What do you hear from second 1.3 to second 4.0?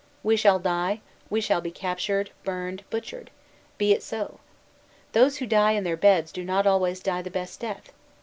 shall be captured, burned, butchered: be